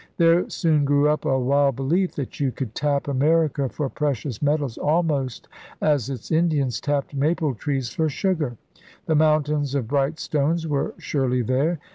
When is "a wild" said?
1.25-1.75